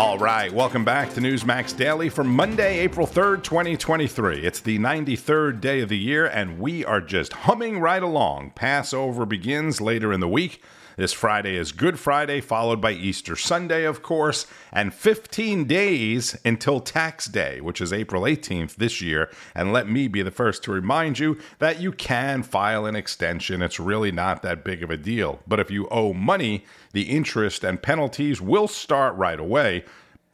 All 0.00 0.16
right, 0.16 0.50
welcome 0.50 0.82
back 0.82 1.12
to 1.12 1.20
Newsmax 1.20 1.76
Daily 1.76 2.08
for 2.08 2.24
Monday, 2.24 2.78
April 2.78 3.06
3rd, 3.06 3.44
2023. 3.44 4.38
It's 4.38 4.58
the 4.58 4.78
93rd 4.78 5.60
day 5.60 5.82
of 5.82 5.90
the 5.90 5.98
year, 5.98 6.24
and 6.24 6.58
we 6.58 6.86
are 6.86 7.02
just 7.02 7.34
humming 7.34 7.80
right 7.80 8.02
along. 8.02 8.52
Passover 8.52 9.26
begins 9.26 9.78
later 9.78 10.10
in 10.10 10.20
the 10.20 10.26
week. 10.26 10.62
This 11.00 11.14
Friday 11.14 11.56
is 11.56 11.72
Good 11.72 11.98
Friday, 11.98 12.42
followed 12.42 12.82
by 12.82 12.92
Easter 12.92 13.34
Sunday, 13.34 13.84
of 13.84 14.02
course, 14.02 14.46
and 14.70 14.92
15 14.92 15.64
days 15.64 16.36
until 16.44 16.78
Tax 16.78 17.24
Day, 17.24 17.58
which 17.62 17.80
is 17.80 17.90
April 17.90 18.24
18th 18.24 18.74
this 18.74 19.00
year. 19.00 19.30
And 19.54 19.72
let 19.72 19.88
me 19.88 20.08
be 20.08 20.20
the 20.20 20.30
first 20.30 20.62
to 20.64 20.72
remind 20.72 21.18
you 21.18 21.38
that 21.58 21.80
you 21.80 21.90
can 21.90 22.42
file 22.42 22.84
an 22.84 22.96
extension. 22.96 23.62
It's 23.62 23.80
really 23.80 24.12
not 24.12 24.42
that 24.42 24.62
big 24.62 24.82
of 24.82 24.90
a 24.90 24.98
deal. 24.98 25.40
But 25.48 25.58
if 25.58 25.70
you 25.70 25.88
owe 25.88 26.12
money, 26.12 26.66
the 26.92 27.04
interest 27.04 27.64
and 27.64 27.82
penalties 27.82 28.42
will 28.42 28.68
start 28.68 29.16
right 29.16 29.40
away. 29.40 29.86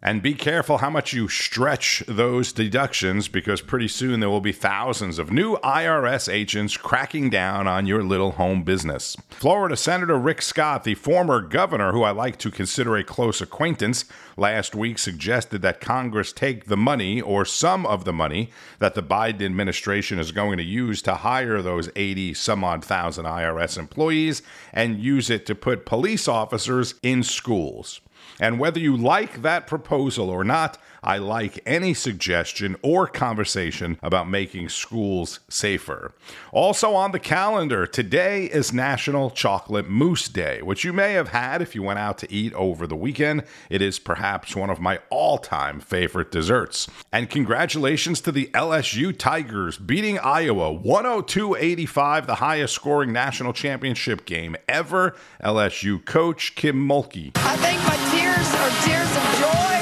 And 0.06 0.23
be 0.23 0.34
careful 0.34 0.78
how 0.78 0.88
much 0.88 1.12
you 1.12 1.27
stretch 1.27 2.05
those 2.06 2.52
deductions 2.52 3.27
because 3.27 3.60
pretty 3.60 3.88
soon 3.88 4.20
there 4.20 4.30
will 4.30 4.41
be 4.41 4.52
thousands 4.52 5.19
of 5.19 5.32
new 5.32 5.56
IRS 5.65 6.32
agents 6.32 6.77
cracking 6.77 7.29
down 7.29 7.66
on 7.66 7.87
your 7.87 8.05
little 8.05 8.30
home 8.30 8.62
business. 8.62 9.16
Florida 9.30 9.77
Senator 9.77 10.16
Rick 10.16 10.42
Scott, 10.42 10.84
the 10.84 10.95
former 10.95 11.41
governor 11.41 11.91
who 11.91 12.05
I 12.05 12.12
like 12.12 12.38
to 12.38 12.52
consider 12.52 12.96
a 12.96 13.02
close 13.02 13.41
acquaintance, 13.41 14.05
last 14.37 14.77
week 14.77 15.01
suggested 15.01 15.60
that 15.62 15.80
Congress 15.80 16.32
take 16.32 16.66
the 16.66 16.77
money 16.77 17.20
or 17.20 17.45
some 17.45 17.84
of 17.84 18.04
the 18.04 18.12
money 18.12 18.51
that 18.79 18.95
the 18.95 19.02
Biden 19.02 19.43
administration 19.43 20.20
is 20.20 20.30
going 20.30 20.57
to 20.59 20.62
use 20.62 21.02
to 21.02 21.16
hire 21.16 21.60
those 21.60 21.91
80 21.96 22.34
some 22.34 22.62
odd 22.62 22.84
thousand 22.84 23.24
IRS 23.24 23.77
employees 23.77 24.41
and 24.73 25.01
use 25.01 25.30
it 25.30 25.46
to 25.46 25.57
put 25.57 25.84
police 25.84 26.29
officers 26.29 26.95
in 27.02 27.24
schools. 27.24 28.01
And 28.41 28.59
whether 28.59 28.79
you 28.79 28.96
like 28.96 29.43
that 29.43 29.66
proposal 29.66 30.29
or 30.30 30.45
not, 30.45 30.79
I 31.07 31.19
like 31.19 31.60
any 31.65 31.95
suggestion 31.95 32.77
or 32.83 33.07
conversation 33.07 33.96
about 34.02 34.29
making 34.29 34.71
schools 34.71 35.38
safer. 35.49 36.13
Also 36.51 36.95
on 36.95 37.13
the 37.13 37.21
calendar, 37.21 37.87
today 37.87 38.46
is 38.46 38.73
National 38.73 39.30
Chocolate 39.30 39.88
Mousse 39.88 40.29
Day, 40.29 40.63
which 40.63 40.83
you 40.83 40.93
may 40.93 41.13
have 41.13 41.29
had 41.29 41.63
if 41.63 41.77
you 41.77 41.83
went 41.85 42.01
out 42.01 42.18
to 42.18 42.33
eat 42.33 42.52
over 42.55 42.88
the 42.88 42.96
weekend. 42.96 43.45
It 43.71 43.80
is 43.83 44.01
perhaps 44.01 44.57
one 44.57 44.68
of 44.68 44.80
my 44.80 44.99
all 45.09 45.38
time 45.38 45.79
favorite 45.79 46.33
desserts. 46.33 46.88
And 47.13 47.30
congratulations 47.30 48.21
to 48.23 48.33
the 48.33 48.46
LSU 48.46 49.16
Tigers 49.16 49.79
beating 49.79 50.18
Iowa 50.18 50.73
102 50.73 51.55
85, 51.55 52.27
the 52.27 52.35
highest 52.37 52.74
scoring 52.74 53.13
national 53.13 53.52
championship 53.52 54.24
game 54.27 54.57
ever. 54.68 55.15
LSU 55.43 56.05
coach 56.05 56.57
Kim 56.57 56.77
Mulkey. 56.77 57.30
I 57.37 57.57
think 57.59 57.80
my 57.85 58.05
tears 58.51 58.77
tears 58.85 59.11
of 59.11 59.25
joy. 59.43 59.77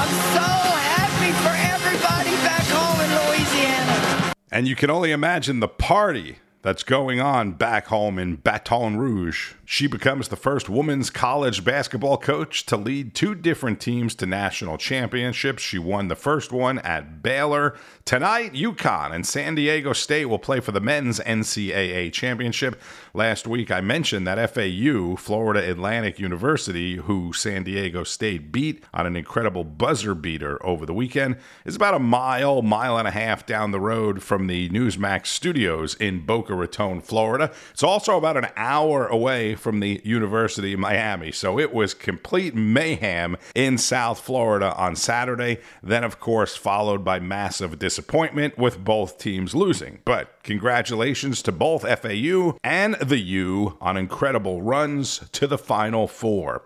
I'm 0.00 0.12
so 0.36 0.48
happy 0.96 1.32
for 1.44 1.54
everybody 1.72 2.34
back 2.46 2.66
home 2.68 3.00
in 3.00 3.10
Louisiana. 3.28 4.32
And 4.50 4.66
you 4.66 4.76
can 4.76 4.90
only 4.90 5.12
imagine 5.12 5.60
the 5.60 5.68
party 5.68 6.38
that's 6.62 6.82
going 6.82 7.20
on 7.20 7.52
back 7.52 7.86
home 7.86 8.18
in 8.18 8.36
Baton 8.36 8.96
Rouge. 8.96 9.54
She 9.72 9.86
becomes 9.86 10.28
the 10.28 10.36
first 10.36 10.68
women's 10.68 11.08
college 11.08 11.64
basketball 11.64 12.18
coach 12.18 12.66
to 12.66 12.76
lead 12.76 13.14
two 13.14 13.34
different 13.34 13.80
teams 13.80 14.14
to 14.16 14.26
national 14.26 14.76
championships. 14.76 15.62
She 15.62 15.78
won 15.78 16.08
the 16.08 16.14
first 16.14 16.52
one 16.52 16.78
at 16.80 17.22
Baylor. 17.22 17.74
Tonight, 18.04 18.52
UConn 18.52 19.14
and 19.14 19.26
San 19.26 19.54
Diego 19.54 19.94
State 19.94 20.26
will 20.26 20.38
play 20.38 20.60
for 20.60 20.72
the 20.72 20.80
men's 20.80 21.20
NCAA 21.20 22.12
championship. 22.12 22.78
Last 23.14 23.46
week, 23.46 23.70
I 23.70 23.80
mentioned 23.80 24.26
that 24.26 24.50
FAU, 24.50 25.16
Florida 25.16 25.70
Atlantic 25.70 26.18
University, 26.18 26.96
who 26.96 27.32
San 27.32 27.64
Diego 27.64 28.04
State 28.04 28.52
beat 28.52 28.84
on 28.92 29.06
an 29.06 29.16
incredible 29.16 29.64
buzzer 29.64 30.14
beater 30.14 30.62
over 30.66 30.84
the 30.84 30.92
weekend, 30.92 31.36
is 31.64 31.76
about 31.76 31.94
a 31.94 31.98
mile, 31.98 32.60
mile 32.60 32.98
and 32.98 33.08
a 33.08 33.12
half 33.12 33.46
down 33.46 33.70
the 33.70 33.80
road 33.80 34.22
from 34.22 34.48
the 34.48 34.68
Newsmax 34.68 35.28
studios 35.28 35.94
in 35.94 36.26
Boca 36.26 36.54
Raton, 36.54 37.00
Florida. 37.00 37.50
It's 37.70 37.82
also 37.82 38.18
about 38.18 38.36
an 38.36 38.48
hour 38.54 39.06
away 39.06 39.54
from 39.62 39.80
the 39.80 40.00
University 40.04 40.74
of 40.74 40.80
Miami. 40.80 41.32
So 41.32 41.58
it 41.58 41.72
was 41.72 41.94
complete 41.94 42.54
mayhem 42.54 43.36
in 43.54 43.78
South 43.78 44.20
Florida 44.20 44.74
on 44.74 44.96
Saturday. 44.96 45.58
Then, 45.82 46.04
of 46.04 46.20
course, 46.20 46.56
followed 46.56 47.04
by 47.04 47.20
massive 47.20 47.78
disappointment 47.78 48.58
with 48.58 48.84
both 48.84 49.18
teams 49.18 49.54
losing. 49.54 50.00
But 50.04 50.42
congratulations 50.42 51.42
to 51.42 51.52
both 51.52 51.82
FAU 51.82 52.58
and 52.62 52.94
the 52.96 53.20
U 53.20 53.78
on 53.80 53.96
incredible 53.96 54.62
runs 54.62 55.20
to 55.32 55.46
the 55.46 55.58
Final 55.58 56.06
Four. 56.06 56.62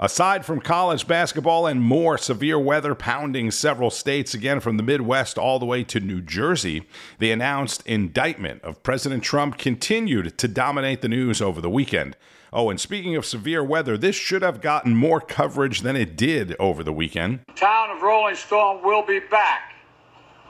Aside 0.00 0.44
from 0.44 0.60
college 0.60 1.08
basketball 1.08 1.66
and 1.66 1.82
more 1.82 2.16
severe 2.16 2.56
weather 2.56 2.94
pounding 2.94 3.50
several 3.50 3.90
states, 3.90 4.32
again 4.32 4.60
from 4.60 4.76
the 4.76 4.84
Midwest 4.84 5.36
all 5.36 5.58
the 5.58 5.66
way 5.66 5.82
to 5.84 5.98
New 5.98 6.20
Jersey, 6.20 6.86
the 7.18 7.32
announced 7.32 7.84
indictment 7.84 8.62
of 8.62 8.84
President 8.84 9.24
Trump 9.24 9.58
continued 9.58 10.38
to 10.38 10.46
dominate 10.46 11.02
the 11.02 11.08
news 11.08 11.42
over 11.42 11.60
the 11.60 11.68
weekend. 11.68 12.16
Oh, 12.52 12.70
and 12.70 12.80
speaking 12.80 13.14
of 13.16 13.26
severe 13.26 13.62
weather, 13.62 13.98
this 13.98 14.16
should 14.16 14.42
have 14.42 14.60
gotten 14.60 14.94
more 14.94 15.20
coverage 15.20 15.82
than 15.82 15.96
it 15.96 16.16
did 16.16 16.56
over 16.58 16.82
the 16.82 16.92
weekend. 16.92 17.40
The 17.48 17.52
Town 17.52 17.90
of 17.90 18.02
Rolling 18.02 18.36
Stone 18.36 18.82
will 18.82 19.04
be 19.04 19.18
back, 19.18 19.74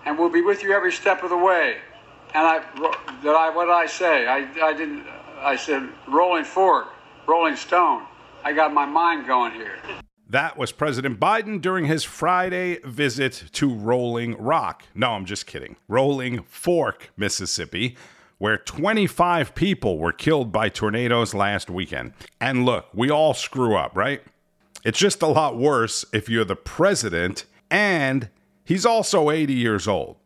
and 0.07 0.19
we'll 0.19 0.31
be 0.31 0.43
with 0.43 0.63
you 0.63 0.73
every 0.73 0.93
step 0.93 1.25
of 1.25 1.31
the 1.31 1.37
way. 1.37 1.79
And 2.35 2.47
I, 2.47 2.59
did 3.23 3.35
I, 3.35 3.51
what 3.51 3.65
did 3.65 3.73
I 3.73 3.87
say? 3.87 4.27
I, 4.27 4.49
I 4.63 4.73
didn't, 4.75 5.07
I 5.41 5.57
said 5.57 5.89
Rolling 6.07 6.45
Fork, 6.45 6.89
Rolling 7.27 7.57
Stone. 7.57 8.05
I 8.45 8.53
got 8.53 8.73
my 8.73 8.87
mind 8.87 9.27
going 9.27 9.53
here. 9.53 9.79
That 10.31 10.59
was 10.59 10.73
President 10.73 11.19
Biden 11.19 11.61
during 11.61 11.87
his 11.87 12.05
Friday 12.05 12.79
visit 12.85 13.45
to 13.53 13.75
Rolling 13.75 14.37
Rock. 14.37 14.85
No, 14.95 15.13
I'm 15.13 15.25
just 15.25 15.47
kidding. 15.47 15.77
Rolling 15.89 16.43
Fork, 16.43 17.11
Mississippi, 17.17 17.97
where 18.39 18.57
25 18.57 19.55
people 19.55 19.99
were 19.99 20.13
killed 20.13 20.53
by 20.53 20.69
tornadoes 20.69 21.35
last 21.35 21.69
weekend. 21.69 22.13
And 22.41 22.65
look, 22.65 22.87
we 22.95 23.11
all 23.11 23.35
screw 23.35 23.77
up, 23.77 23.97
right? 23.97 24.23
It's 24.85 24.99
just 24.99 25.23
a 25.23 25.27
lot 25.27 25.57
worse 25.59 26.05
if 26.13 26.29
you're 26.29 26.45
the 26.45 26.57
president 26.57 27.45
and 27.71 28.31
he's 28.65 28.87
also 28.87 29.31
80 29.31 29.53
years 29.53 29.87
old. 29.89 30.17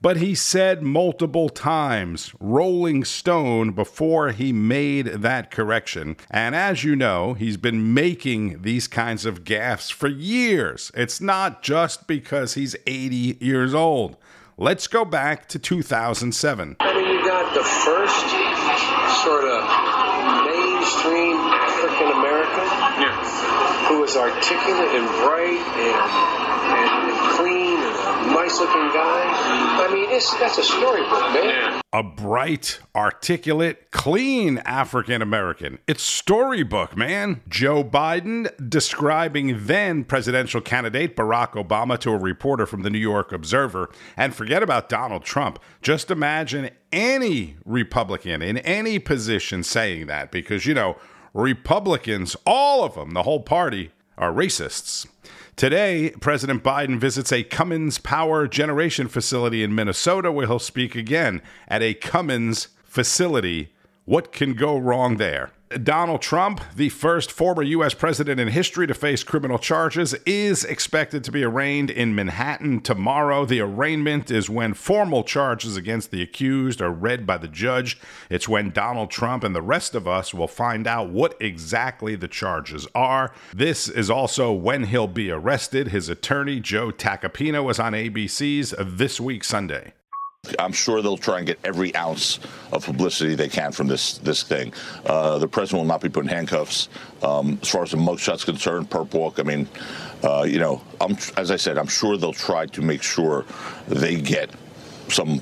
But 0.00 0.16
he 0.16 0.34
said 0.34 0.82
multiple 0.82 1.48
times 1.48 2.34
Rolling 2.40 3.04
Stone 3.04 3.72
before 3.72 4.30
he 4.32 4.52
made 4.52 5.06
that 5.06 5.50
correction. 5.50 6.16
And 6.30 6.54
as 6.54 6.82
you 6.82 6.96
know, 6.96 7.34
he's 7.34 7.56
been 7.56 7.94
making 7.94 8.62
these 8.62 8.88
kinds 8.88 9.24
of 9.24 9.44
gaffes 9.44 9.92
for 9.92 10.08
years. 10.08 10.90
It's 10.94 11.20
not 11.20 11.62
just 11.62 12.06
because 12.06 12.54
he's 12.54 12.76
80 12.86 13.38
years 13.40 13.74
old. 13.74 14.16
Let's 14.58 14.86
go 14.88 15.04
back 15.04 15.48
to 15.48 15.58
2007. 15.58 16.76
I 17.52 17.58
mean, 17.58 17.60
you 17.60 17.60
got 17.60 17.60
the 17.60 17.64
first 17.64 19.24
sort 19.24 19.44
of 19.44 19.60
mainstream 20.46 21.36
African 21.36 22.12
American 22.12 22.68
who 23.88 24.00
was 24.00 24.16
articulate 24.16 24.94
and 24.96 25.08
bright 25.20 25.60
and, 25.76 26.00
and, 26.72 27.36
clean 27.36 27.71
nice 28.26 28.58
looking 28.58 28.88
guy. 28.92 29.22
I 29.84 29.92
mean, 29.92 30.10
it's, 30.10 30.32
that's 30.38 30.58
a 30.58 30.62
storybook, 30.62 31.20
man. 31.32 31.80
A 31.92 32.02
bright, 32.02 32.80
articulate, 32.94 33.90
clean 33.90 34.58
African 34.58 35.20
American. 35.20 35.78
It's 35.86 36.02
storybook, 36.02 36.96
man. 36.96 37.42
Joe 37.48 37.84
Biden 37.84 38.48
describing 38.68 39.66
then 39.66 40.04
presidential 40.04 40.60
candidate 40.60 41.16
Barack 41.16 41.52
Obama 41.52 41.98
to 42.00 42.10
a 42.10 42.16
reporter 42.16 42.64
from 42.64 42.82
the 42.82 42.90
New 42.90 42.98
York 42.98 43.32
Observer. 43.32 43.90
And 44.16 44.34
forget 44.34 44.62
about 44.62 44.88
Donald 44.88 45.24
Trump. 45.24 45.58
Just 45.82 46.10
imagine 46.10 46.70
any 46.92 47.56
Republican 47.64 48.40
in 48.40 48.58
any 48.58 48.98
position 48.98 49.62
saying 49.62 50.06
that 50.06 50.30
because, 50.30 50.64
you 50.64 50.74
know, 50.74 50.96
Republicans, 51.34 52.36
all 52.46 52.84
of 52.84 52.94
them, 52.94 53.12
the 53.12 53.22
whole 53.22 53.40
party, 53.40 53.90
are 54.16 54.32
racists. 54.32 55.06
Today, 55.54 56.10
President 56.20 56.64
Biden 56.64 56.98
visits 56.98 57.30
a 57.30 57.42
Cummins 57.44 57.98
power 57.98 58.48
generation 58.48 59.06
facility 59.06 59.62
in 59.62 59.74
Minnesota 59.74 60.32
where 60.32 60.46
he'll 60.46 60.58
speak 60.58 60.96
again 60.96 61.42
at 61.68 61.82
a 61.82 61.94
Cummins 61.94 62.68
facility. 62.84 63.72
What 64.04 64.32
can 64.32 64.54
go 64.54 64.76
wrong 64.78 65.18
there? 65.18 65.50
Donald 65.82 66.22
Trump, 66.22 66.60
the 66.74 66.88
first 66.88 67.30
former 67.30 67.62
U.S. 67.62 67.94
president 67.94 68.40
in 68.40 68.48
history 68.48 68.86
to 68.86 68.94
face 68.94 69.22
criminal 69.22 69.58
charges, 69.58 70.14
is 70.26 70.64
expected 70.64 71.24
to 71.24 71.32
be 71.32 71.44
arraigned 71.44 71.90
in 71.90 72.14
Manhattan 72.14 72.80
tomorrow. 72.80 73.44
The 73.44 73.60
arraignment 73.60 74.30
is 74.30 74.50
when 74.50 74.74
formal 74.74 75.24
charges 75.24 75.76
against 75.76 76.10
the 76.10 76.22
accused 76.22 76.80
are 76.82 76.90
read 76.90 77.26
by 77.26 77.38
the 77.38 77.48
judge. 77.48 77.98
It's 78.30 78.48
when 78.48 78.70
Donald 78.70 79.10
Trump 79.10 79.44
and 79.44 79.54
the 79.54 79.62
rest 79.62 79.94
of 79.94 80.06
us 80.06 80.34
will 80.34 80.48
find 80.48 80.86
out 80.86 81.10
what 81.10 81.36
exactly 81.40 82.16
the 82.16 82.28
charges 82.28 82.86
are. 82.94 83.32
This 83.54 83.88
is 83.88 84.10
also 84.10 84.52
when 84.52 84.84
he'll 84.84 85.06
be 85.06 85.30
arrested. 85.30 85.88
His 85.88 86.08
attorney, 86.08 86.60
Joe 86.60 86.90
Tacopina, 86.90 87.64
was 87.64 87.78
on 87.78 87.92
ABC's 87.92 88.74
This 88.78 89.20
Week 89.20 89.44
Sunday. 89.44 89.92
I'm 90.58 90.72
sure 90.72 91.02
they'll 91.02 91.16
try 91.16 91.38
and 91.38 91.46
get 91.46 91.58
every 91.62 91.94
ounce 91.94 92.40
of 92.72 92.84
publicity 92.84 93.36
they 93.36 93.48
can 93.48 93.70
from 93.70 93.86
this 93.86 94.18
this 94.18 94.42
thing. 94.42 94.72
Uh, 95.06 95.38
the 95.38 95.46
president 95.46 95.82
will 95.82 95.88
not 95.88 96.00
be 96.00 96.08
put 96.08 96.24
in 96.24 96.28
handcuffs. 96.28 96.88
Um, 97.22 97.60
as 97.62 97.68
far 97.68 97.84
as 97.84 97.92
the 97.92 97.96
mugshot's 97.96 98.44
concerned, 98.44 98.90
perp 98.90 99.14
walk. 99.14 99.38
I 99.38 99.44
mean, 99.44 99.68
uh, 100.24 100.42
you 100.42 100.58
know, 100.58 100.82
I'm, 101.00 101.16
as 101.36 101.52
I 101.52 101.56
said, 101.56 101.78
I'm 101.78 101.86
sure 101.86 102.16
they'll 102.16 102.32
try 102.32 102.66
to 102.66 102.82
make 102.82 103.02
sure 103.04 103.44
they 103.86 104.20
get 104.20 104.50
some, 105.08 105.40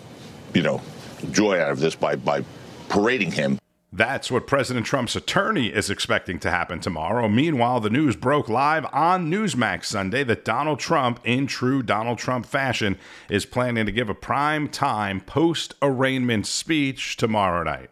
you 0.52 0.62
know, 0.62 0.82
joy 1.30 1.58
out 1.60 1.70
of 1.70 1.80
this 1.80 1.94
by 1.94 2.16
by 2.16 2.44
parading 2.90 3.32
him 3.32 3.58
that's 3.92 4.30
what 4.30 4.46
President 4.46 4.86
Trump's 4.86 5.16
attorney 5.16 5.66
is 5.66 5.90
expecting 5.90 6.38
to 6.40 6.50
happen 6.50 6.78
tomorrow. 6.78 7.28
Meanwhile, 7.28 7.80
the 7.80 7.90
news 7.90 8.14
broke 8.14 8.48
live 8.48 8.86
on 8.92 9.30
Newsmax 9.30 9.86
Sunday 9.86 10.22
that 10.24 10.44
Donald 10.44 10.78
Trump, 10.78 11.18
in 11.24 11.48
true 11.48 11.82
Donald 11.82 12.18
Trump 12.18 12.46
fashion, 12.46 12.96
is 13.28 13.44
planning 13.44 13.86
to 13.86 13.92
give 13.92 14.08
a 14.08 14.14
prime 14.14 14.68
time 14.68 15.20
post 15.20 15.74
arraignment 15.82 16.46
speech 16.46 17.16
tomorrow 17.16 17.64
night. 17.64 17.90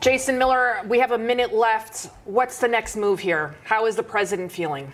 Jason 0.00 0.38
Miller, 0.38 0.80
we 0.86 0.98
have 0.98 1.12
a 1.12 1.18
minute 1.18 1.54
left. 1.54 2.10
What's 2.24 2.58
the 2.58 2.68
next 2.68 2.96
move 2.96 3.20
here? 3.20 3.54
How 3.64 3.86
is 3.86 3.96
the 3.96 4.02
president 4.02 4.52
feeling? 4.52 4.92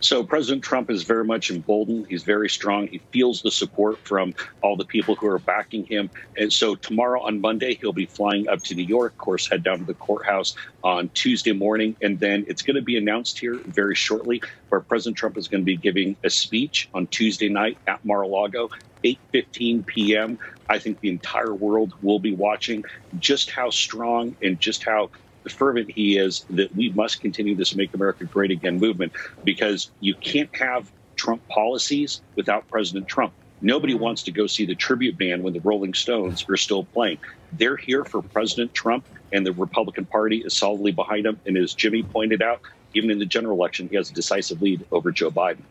So 0.00 0.24
President 0.24 0.64
Trump 0.64 0.90
is 0.90 1.04
very 1.04 1.24
much 1.24 1.50
emboldened. 1.50 2.06
He's 2.08 2.24
very 2.24 2.48
strong. 2.48 2.88
He 2.88 2.98
feels 3.12 3.42
the 3.42 3.50
support 3.50 3.98
from 4.06 4.34
all 4.62 4.76
the 4.76 4.84
people 4.84 5.14
who 5.14 5.28
are 5.28 5.38
backing 5.38 5.84
him. 5.86 6.10
And 6.36 6.52
so 6.52 6.74
tomorrow 6.74 7.22
on 7.22 7.40
Monday, 7.40 7.78
he'll 7.80 7.92
be 7.92 8.06
flying 8.06 8.48
up 8.48 8.62
to 8.64 8.74
New 8.74 8.84
York, 8.84 9.12
of 9.12 9.18
course, 9.18 9.48
head 9.48 9.62
down 9.62 9.78
to 9.78 9.84
the 9.84 9.94
courthouse 9.94 10.54
on 10.82 11.10
Tuesday 11.14 11.52
morning. 11.52 11.96
And 12.00 12.18
then 12.18 12.44
it's 12.48 12.62
going 12.62 12.76
to 12.76 12.82
be 12.82 12.96
announced 12.96 13.38
here 13.38 13.60
very 13.66 13.94
shortly 13.94 14.42
where 14.70 14.80
President 14.80 15.16
Trump 15.16 15.36
is 15.38 15.48
going 15.48 15.62
to 15.62 15.66
be 15.66 15.76
giving 15.76 16.16
a 16.24 16.30
speech 16.30 16.88
on 16.94 17.06
Tuesday 17.08 17.48
night 17.48 17.78
at 17.86 18.04
Mar-a-Lago. 18.04 18.68
8:15 19.04 19.86
p.m. 19.86 20.38
I 20.68 20.78
think 20.78 21.00
the 21.00 21.10
entire 21.10 21.54
world 21.54 21.92
will 22.02 22.20
be 22.20 22.34
watching 22.34 22.84
just 23.18 23.50
how 23.50 23.70
strong 23.70 24.36
and 24.42 24.60
just 24.60 24.84
how 24.84 25.10
fervent 25.50 25.90
he 25.90 26.16
is 26.18 26.44
that 26.50 26.74
we 26.74 26.90
must 26.90 27.20
continue 27.20 27.54
this 27.54 27.74
Make 27.74 27.94
America 27.94 28.24
Great 28.24 28.50
Again 28.50 28.78
movement 28.78 29.12
because 29.44 29.90
you 30.00 30.14
can't 30.14 30.54
have 30.56 30.90
Trump 31.16 31.46
policies 31.48 32.20
without 32.36 32.68
President 32.68 33.08
Trump. 33.08 33.32
Nobody 33.60 33.94
mm-hmm. 33.94 34.02
wants 34.02 34.24
to 34.24 34.32
go 34.32 34.46
see 34.46 34.66
the 34.66 34.74
tribute 34.74 35.16
band 35.16 35.42
when 35.42 35.52
the 35.52 35.60
Rolling 35.60 35.94
Stones 35.94 36.44
are 36.48 36.56
still 36.56 36.84
playing. 36.84 37.18
They're 37.52 37.76
here 37.76 38.04
for 38.04 38.22
President 38.22 38.74
Trump, 38.74 39.04
and 39.32 39.46
the 39.46 39.52
Republican 39.52 40.04
Party 40.04 40.38
is 40.38 40.54
solidly 40.54 40.92
behind 40.92 41.26
him. 41.26 41.40
And 41.46 41.56
as 41.56 41.72
Jimmy 41.74 42.02
pointed 42.02 42.42
out, 42.42 42.60
even 42.94 43.10
in 43.10 43.18
the 43.18 43.26
general 43.26 43.56
election, 43.56 43.88
he 43.88 43.96
has 43.96 44.10
a 44.10 44.14
decisive 44.14 44.60
lead 44.60 44.84
over 44.90 45.12
Joe 45.12 45.30
Biden. 45.30 45.62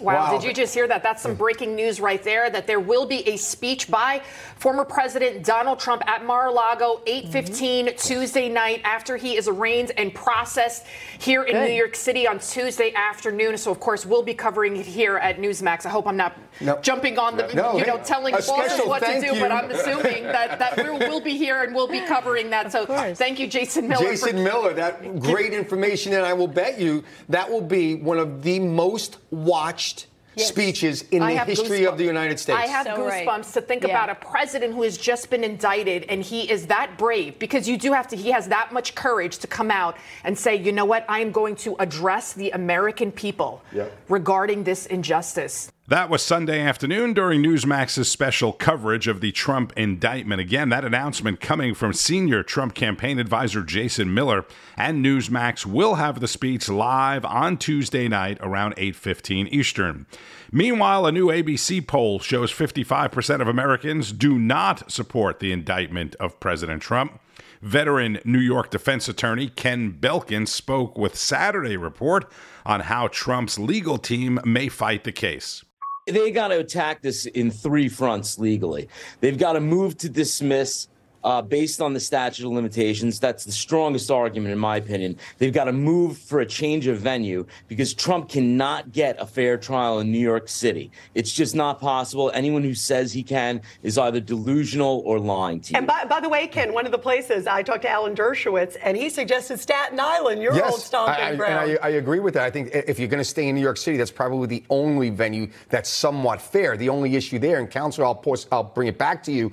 Wow, 0.00 0.14
wow, 0.14 0.38
did 0.38 0.46
you 0.46 0.54
just 0.54 0.74
hear 0.74 0.88
that? 0.88 1.02
That's 1.02 1.22
some 1.22 1.34
breaking 1.34 1.74
news 1.74 2.00
right 2.00 2.22
there 2.22 2.48
that 2.50 2.66
there 2.66 2.80
will 2.80 3.06
be 3.06 3.28
a 3.28 3.36
speech 3.36 3.90
by 3.90 4.22
former 4.56 4.84
President 4.84 5.44
Donald 5.44 5.78
Trump 5.78 6.06
at 6.08 6.24
Mar-a-Lago 6.24 7.02
8:15 7.06 7.30
mm-hmm. 7.30 7.96
Tuesday 7.96 8.48
night 8.48 8.80
after 8.84 9.16
he 9.16 9.36
is 9.36 9.48
arraigned 9.48 9.92
and 9.96 10.14
processed 10.14 10.86
here 11.18 11.44
in 11.44 11.54
Good. 11.54 11.68
New 11.68 11.74
York 11.74 11.94
City 11.94 12.26
on 12.26 12.38
Tuesday 12.38 12.92
afternoon. 12.94 13.58
So 13.58 13.70
of 13.70 13.80
course, 13.80 14.06
we'll 14.06 14.22
be 14.22 14.34
covering 14.34 14.76
it 14.76 14.86
here 14.86 15.18
at 15.18 15.38
Newsmax. 15.38 15.84
I 15.84 15.90
hope 15.90 16.06
I'm 16.06 16.16
not 16.16 16.36
jumping 16.82 17.18
on 17.18 17.36
the 17.36 17.52
no, 17.54 17.76
you 17.76 17.86
know 17.86 17.98
hey, 17.98 18.04
telling 18.04 18.32
bosses 18.32 18.80
what 18.86 19.02
to 19.02 19.20
do, 19.20 19.34
you. 19.34 19.40
but 19.40 19.52
I'm 19.52 19.70
assuming 19.70 20.24
that 20.24 20.58
that 20.58 20.76
we'll, 20.76 20.98
we'll, 20.98 21.20
be 21.20 21.36
here 21.36 21.62
and 21.62 21.74
we'll 21.74 21.88
be 21.88 22.00
covering 22.06 22.50
that. 22.50 22.72
So 22.72 22.86
thank 23.14 23.38
you 23.38 23.46
Jason 23.46 23.88
Miller. 23.88 24.04
Jason 24.04 24.30
for- 24.30 24.42
Miller, 24.42 24.74
that 24.74 25.20
great 25.20 25.52
information 25.52 26.12
and 26.14 26.24
I 26.24 26.32
will 26.32 26.48
bet 26.48 26.78
you 26.78 27.04
that 27.28 27.50
will 27.50 27.60
be 27.60 27.94
one 27.94 28.18
of 28.18 28.42
the 28.42 28.58
most 28.58 29.18
watched 29.30 29.89
yes. 30.34 30.48
speeches 30.48 31.04
in 31.10 31.22
I 31.22 31.34
the 31.34 31.44
history 31.44 31.86
of 31.86 31.98
the 31.98 32.04
United 32.04 32.38
States. 32.38 32.58
I 32.58 32.66
have 32.66 32.86
so 32.86 32.96
goosebumps 32.96 33.26
right. 33.26 33.44
to 33.44 33.60
think 33.60 33.82
yeah. 33.82 33.90
about 33.90 34.10
a 34.10 34.14
president 34.14 34.74
who 34.74 34.82
has 34.82 34.96
just 34.96 35.30
been 35.30 35.44
indicted 35.44 36.04
and 36.08 36.22
he 36.22 36.50
is 36.50 36.66
that 36.66 36.96
brave 36.98 37.38
because 37.38 37.68
you 37.68 37.76
do 37.76 37.92
have 37.92 38.08
to, 38.08 38.16
he 38.16 38.30
has 38.30 38.48
that 38.48 38.72
much 38.72 38.94
courage 38.94 39.38
to 39.38 39.46
come 39.46 39.70
out 39.70 39.96
and 40.24 40.38
say, 40.38 40.56
you 40.56 40.72
know 40.72 40.84
what, 40.84 41.04
I 41.08 41.20
am 41.20 41.32
going 41.32 41.56
to 41.56 41.76
address 41.78 42.32
the 42.32 42.50
American 42.50 43.12
people 43.12 43.62
yep. 43.72 43.96
regarding 44.08 44.64
this 44.64 44.86
injustice. 44.86 45.72
That 45.90 46.08
was 46.08 46.22
Sunday 46.22 46.60
afternoon 46.60 47.14
during 47.14 47.42
Newsmax's 47.42 48.08
special 48.08 48.52
coverage 48.52 49.08
of 49.08 49.20
the 49.20 49.32
Trump 49.32 49.72
indictment. 49.76 50.40
Again, 50.40 50.68
that 50.68 50.84
announcement 50.84 51.40
coming 51.40 51.74
from 51.74 51.94
senior 51.94 52.44
Trump 52.44 52.74
campaign 52.74 53.18
advisor 53.18 53.64
Jason 53.64 54.14
Miller, 54.14 54.44
and 54.76 55.04
Newsmax 55.04 55.66
will 55.66 55.96
have 55.96 56.20
the 56.20 56.28
speech 56.28 56.68
live 56.68 57.24
on 57.24 57.56
Tuesday 57.56 58.06
night 58.06 58.38
around 58.40 58.74
8:15 58.76 59.48
Eastern. 59.48 60.06
Meanwhile, 60.52 61.06
a 61.06 61.10
new 61.10 61.26
ABC 61.26 61.80
poll 61.80 62.20
shows 62.20 62.52
55% 62.52 63.42
of 63.42 63.48
Americans 63.48 64.12
do 64.12 64.38
not 64.38 64.92
support 64.92 65.40
the 65.40 65.50
indictment 65.50 66.14
of 66.20 66.38
President 66.38 66.82
Trump. 66.82 67.18
Veteran 67.62 68.20
New 68.24 68.38
York 68.38 68.70
defense 68.70 69.08
attorney 69.08 69.48
Ken 69.48 69.90
Belkin 70.00 70.46
spoke 70.46 70.96
with 70.96 71.16
Saturday 71.16 71.76
Report 71.76 72.30
on 72.64 72.82
how 72.82 73.08
Trump's 73.08 73.58
legal 73.58 73.98
team 73.98 74.38
may 74.44 74.68
fight 74.68 75.02
the 75.02 75.10
case 75.10 75.64
they 76.10 76.30
got 76.30 76.48
to 76.48 76.58
attack 76.58 77.02
this 77.02 77.26
in 77.26 77.50
three 77.50 77.88
fronts 77.88 78.38
legally. 78.38 78.88
They've 79.20 79.38
got 79.38 79.54
to 79.54 79.60
move 79.60 79.96
to 79.98 80.08
dismiss 80.08 80.88
uh, 81.24 81.42
based 81.42 81.80
on 81.80 81.92
the 81.92 82.00
statute 82.00 82.46
of 82.46 82.52
limitations. 82.52 83.20
That's 83.20 83.44
the 83.44 83.52
strongest 83.52 84.10
argument, 84.10 84.52
in 84.52 84.58
my 84.58 84.76
opinion. 84.76 85.16
They've 85.38 85.52
got 85.52 85.64
to 85.64 85.72
move 85.72 86.18
for 86.18 86.40
a 86.40 86.46
change 86.46 86.86
of 86.86 86.98
venue 86.98 87.46
because 87.68 87.94
Trump 87.94 88.28
cannot 88.28 88.92
get 88.92 89.20
a 89.20 89.26
fair 89.26 89.56
trial 89.56 90.00
in 90.00 90.10
New 90.10 90.18
York 90.18 90.48
City. 90.48 90.90
It's 91.14 91.32
just 91.32 91.54
not 91.54 91.80
possible. 91.80 92.30
Anyone 92.34 92.62
who 92.62 92.74
says 92.74 93.12
he 93.12 93.22
can 93.22 93.60
is 93.82 93.98
either 93.98 94.20
delusional 94.20 95.02
or 95.04 95.18
lying 95.18 95.60
to 95.60 95.72
you. 95.72 95.78
And 95.78 95.86
by, 95.86 96.04
by 96.04 96.20
the 96.20 96.28
way, 96.28 96.46
Ken, 96.46 96.72
one 96.72 96.86
of 96.86 96.92
the 96.92 96.98
places 96.98 97.46
I 97.46 97.62
talked 97.62 97.82
to 97.82 97.90
Alan 97.90 98.14
Dershowitz, 98.14 98.76
and 98.82 98.96
he 98.96 99.10
suggested 99.10 99.60
Staten 99.60 100.00
Island, 100.00 100.42
your 100.42 100.54
yes, 100.54 100.72
old 100.72 100.80
stomping 100.80 101.24
I, 101.24 101.34
ground. 101.36 101.70
And 101.70 101.78
I, 101.82 101.86
I 101.86 101.90
agree 101.90 102.20
with 102.20 102.34
that. 102.34 102.44
I 102.44 102.50
think 102.50 102.70
if 102.72 102.98
you're 102.98 103.08
going 103.08 103.18
to 103.18 103.24
stay 103.24 103.48
in 103.48 103.54
New 103.54 103.60
York 103.60 103.76
City, 103.76 103.96
that's 103.96 104.10
probably 104.10 104.46
the 104.46 104.64
only 104.70 105.10
venue 105.10 105.50
that's 105.68 105.90
somewhat 105.90 106.40
fair. 106.40 106.76
The 106.76 106.88
only 106.88 107.16
issue 107.16 107.38
there, 107.38 107.58
and 107.58 107.70
Counselor, 107.70 108.06
I'll, 108.06 108.14
post, 108.14 108.48
I'll 108.50 108.64
bring 108.64 108.88
it 108.88 108.98
back 108.98 109.22
to 109.24 109.32
you 109.32 109.52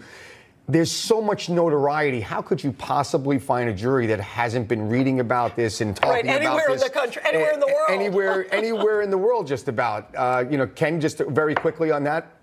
there's 0.67 0.91
so 0.91 1.21
much 1.21 1.49
notoriety. 1.49 2.19
How 2.19 2.41
could 2.41 2.61
you 2.61 2.73
possibly 2.73 3.39
find 3.39 3.69
a 3.69 3.73
jury 3.73 4.07
that 4.07 4.19
hasn't 4.19 4.67
been 4.67 4.89
reading 4.89 5.21
about 5.21 5.55
this 5.55 5.79
and 5.79 5.95
talking 5.95 6.11
right, 6.11 6.25
about 6.25 6.39
this? 6.39 6.45
Anywhere 6.45 6.73
in 6.73 6.79
the 6.79 6.89
country, 6.89 7.21
anywhere 7.25 7.53
in 7.53 7.59
the 7.59 7.67
world. 7.67 7.89
Anywhere, 7.89 8.47
anywhere 8.53 9.01
in 9.01 9.09
the 9.09 9.17
world, 9.17 9.47
just 9.47 9.69
about. 9.69 10.13
Uh, 10.15 10.43
you 10.49 10.57
know, 10.57 10.67
Ken, 10.67 10.99
just 10.99 11.19
very 11.19 11.55
quickly 11.55 11.91
on 11.91 12.03
that. 12.03 12.33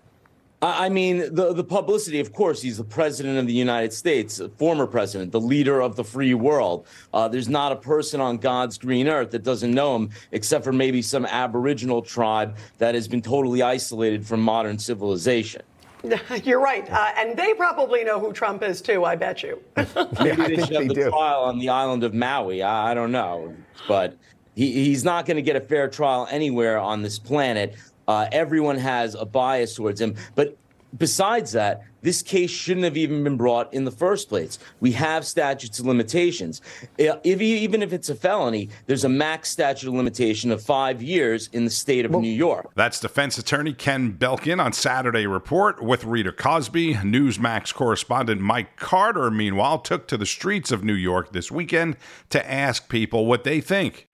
I 0.62 0.88
mean, 0.88 1.34
the, 1.34 1.52
the 1.52 1.64
publicity, 1.64 2.20
of 2.20 2.32
course, 2.32 2.62
he's 2.62 2.78
the 2.78 2.84
president 2.84 3.36
of 3.36 3.46
the 3.46 3.52
United 3.52 3.92
States, 3.92 4.40
former 4.56 4.86
president, 4.86 5.30
the 5.30 5.40
leader 5.40 5.82
of 5.82 5.94
the 5.94 6.04
free 6.04 6.32
world. 6.32 6.86
Uh, 7.12 7.28
there's 7.28 7.50
not 7.50 7.72
a 7.72 7.76
person 7.76 8.18
on 8.18 8.38
God's 8.38 8.78
green 8.78 9.06
earth 9.06 9.32
that 9.32 9.42
doesn't 9.42 9.74
know 9.74 9.94
him, 9.94 10.08
except 10.32 10.64
for 10.64 10.72
maybe 10.72 11.02
some 11.02 11.26
Aboriginal 11.26 12.00
tribe 12.00 12.56
that 12.78 12.94
has 12.94 13.06
been 13.06 13.20
totally 13.20 13.60
isolated 13.60 14.26
from 14.26 14.40
modern 14.40 14.78
civilization. 14.78 15.60
You're 16.44 16.60
right, 16.60 16.88
uh, 16.90 17.12
and 17.16 17.36
they 17.36 17.54
probably 17.54 18.04
know 18.04 18.20
who 18.20 18.32
Trump 18.32 18.62
is 18.62 18.80
too. 18.82 19.04
I 19.04 19.16
bet 19.16 19.42
you. 19.42 19.60
Maybe 19.76 19.88
yeah, 19.96 20.34
they 20.34 20.56
should 20.56 20.74
have 20.74 20.88
the 20.88 20.94
do. 20.94 21.10
trial 21.10 21.44
on 21.44 21.58
the 21.58 21.68
island 21.68 22.04
of 22.04 22.14
Maui. 22.14 22.62
I, 22.62 22.90
I 22.90 22.94
don't 22.94 23.12
know, 23.12 23.54
but 23.88 24.16
he, 24.54 24.72
he's 24.72 25.04
not 25.04 25.26
going 25.26 25.36
to 25.36 25.42
get 25.42 25.56
a 25.56 25.60
fair 25.60 25.88
trial 25.88 26.28
anywhere 26.30 26.78
on 26.78 27.02
this 27.02 27.18
planet. 27.18 27.76
Uh, 28.06 28.28
everyone 28.32 28.76
has 28.76 29.14
a 29.14 29.24
bias 29.24 29.74
towards 29.74 30.00
him, 30.00 30.14
but 30.34 30.56
besides 30.98 31.52
that, 31.52 31.84
this 32.04 32.22
case 32.22 32.50
shouldn't 32.50 32.84
have 32.84 32.96
even 32.98 33.24
been 33.24 33.36
brought 33.36 33.72
in 33.72 33.84
the 33.84 33.90
first 33.90 34.28
place. 34.28 34.58
We 34.78 34.92
have 34.92 35.26
statutes 35.26 35.78
of 35.78 35.86
limitations. 35.86 36.60
If, 36.98 37.40
even 37.40 37.82
if 37.82 37.94
it's 37.94 38.10
a 38.10 38.14
felony, 38.14 38.68
there's 38.86 39.04
a 39.04 39.08
max 39.08 39.50
statute 39.50 39.88
of 39.88 39.94
limitation 39.94 40.52
of 40.52 40.62
five 40.62 41.02
years 41.02 41.48
in 41.52 41.64
the 41.64 41.70
state 41.70 42.04
of 42.04 42.10
well, 42.10 42.20
New 42.20 42.28
York. 42.28 42.70
That's 42.74 43.00
defense 43.00 43.38
attorney 43.38 43.72
Ken 43.72 44.12
Belkin 44.12 44.62
on 44.62 44.74
Saturday 44.74 45.26
Report 45.26 45.82
with 45.82 46.04
Rita 46.04 46.32
Cosby. 46.32 46.94
Newsmax 46.94 47.72
correspondent 47.72 48.40
Mike 48.40 48.76
Carter, 48.76 49.30
meanwhile, 49.30 49.78
took 49.78 50.06
to 50.08 50.18
the 50.18 50.26
streets 50.26 50.70
of 50.70 50.84
New 50.84 50.92
York 50.92 51.32
this 51.32 51.50
weekend 51.50 51.96
to 52.28 52.50
ask 52.50 52.90
people 52.90 53.24
what 53.24 53.44
they 53.44 53.62
think. 53.62 54.08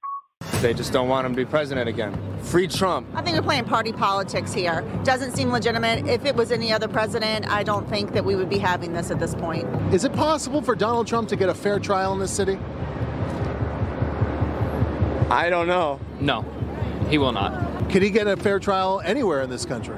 They 0.61 0.75
just 0.75 0.93
don't 0.93 1.09
want 1.09 1.25
him 1.27 1.33
to 1.33 1.37
be 1.37 1.47
president 1.47 1.89
again. 1.89 2.15
Free 2.43 2.69
Trump. 2.69 3.07
I 3.15 3.23
think 3.23 3.35
we're 3.35 3.43
playing 3.43 3.65
party 3.65 3.93
politics 3.93 4.53
here. 4.53 4.83
Doesn't 5.05 5.33
seem 5.35 5.51
legitimate. 5.51 6.07
If 6.07 6.27
it 6.27 6.37
was 6.37 6.53
any 6.53 6.71
other 6.71 6.87
president, 6.87 7.49
I 7.49 7.63
don't 7.63 7.89
think 7.89 8.13
that 8.13 8.23
we 8.23 8.37
would 8.37 8.51
be 8.51 8.59
having 8.59 8.93
this 8.93 9.11
at 9.11 9.19
this 9.19 9.35
point. 9.35 9.67
Is 9.95 10.05
it 10.05 10.13
possible 10.13 10.61
for 10.61 10.75
Donald 10.75 11.07
Trump 11.07 11.31
to 11.31 11.37
get 11.37 11.49
a 11.49 11.55
fair 11.55 11.79
trial 11.79 12.13
in 12.13 12.19
this 12.19 12.31
city? 12.31 12.59
I 15.31 15.47
don't 15.49 15.67
know. 15.67 15.99
No, 16.21 16.43
he 17.09 17.17
will 17.17 17.33
not. 17.33 17.89
Can 17.89 18.03
he 18.03 18.11
get 18.11 18.27
a 18.27 18.37
fair 18.37 18.59
trial 18.59 19.01
anywhere 19.03 19.41
in 19.41 19.49
this 19.49 19.65
country? 19.65 19.97